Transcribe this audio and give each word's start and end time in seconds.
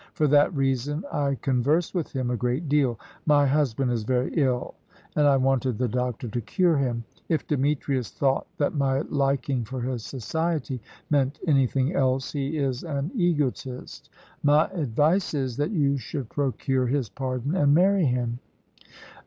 For 0.13 0.25
that 0.29 0.51
reason 0.55 1.05
I 1.11 1.35
conversed 1.43 1.93
with 1.93 2.11
him 2.11 2.31
a 2.31 2.35
great 2.35 2.67
deal. 2.67 2.99
My 3.27 3.45
husband 3.45 3.91
is 3.91 4.01
very 4.03 4.33
ill, 4.33 4.73
and 5.15 5.27
I 5.27 5.37
wanted 5.37 5.77
the 5.77 5.87
doctor 5.87 6.27
to 6.27 6.41
cure 6.41 6.75
him. 6.77 7.03
If 7.29 7.45
Demetrius 7.45 8.09
thought 8.09 8.47
that 8.57 8.73
my 8.73 9.01
liking 9.01 9.63
for 9.63 9.79
his 9.79 10.03
society 10.03 10.81
meant 11.11 11.37
anything 11.45 11.93
else, 11.93 12.31
he 12.31 12.57
is 12.57 12.81
an 12.83 13.11
egotist. 13.13 14.09
My 14.41 14.69
advice 14.69 15.35
is, 15.35 15.55
that 15.57 15.69
you 15.69 15.97
should 15.99 16.29
procure 16.29 16.87
his 16.87 17.07
pardon 17.07 17.53
and 17.55 17.75
marry 17.75 18.05
him." 18.05 18.39